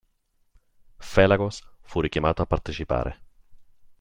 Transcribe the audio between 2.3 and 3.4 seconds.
a partecipare.